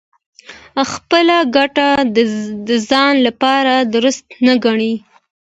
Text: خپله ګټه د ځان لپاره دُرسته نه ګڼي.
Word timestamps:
خپله 0.91 1.37
ګټه 1.55 1.87
د 2.67 2.69
ځان 2.89 3.13
لپاره 3.27 3.73
دُرسته 3.93 4.31
نه 4.45 4.53
ګڼي. 4.65 4.93